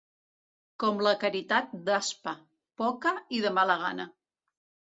[0.83, 2.35] Com la caritat d'Aspa:
[2.85, 4.11] poca i de mala gana.